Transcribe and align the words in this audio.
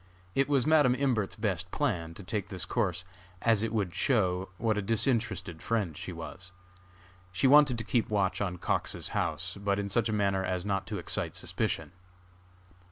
It 0.33 0.49
was 0.49 0.65
Madam 0.65 0.95
Imbert's 0.95 1.35
best 1.35 1.69
plan 1.69 2.15
to 2.15 2.23
take 2.23 2.49
this 2.49 2.65
course, 2.65 3.05
as 3.43 3.61
it 3.61 3.71
would 3.71 3.93
show 3.93 4.49
what 4.57 4.75
a 4.75 4.81
disinterested 4.81 5.61
friend 5.61 5.95
she 5.95 6.11
was. 6.11 6.51
She 7.31 7.45
wanted 7.45 7.77
to 7.77 7.83
keep 7.83 8.09
watch 8.09 8.41
on 8.41 8.57
Cox's 8.57 9.09
house, 9.09 9.59
but 9.63 9.77
in 9.77 9.89
such 9.89 10.09
a 10.09 10.13
manner 10.13 10.43
as 10.43 10.65
not 10.65 10.87
to 10.87 10.97
excite 10.97 11.35
suspicion. 11.35 11.91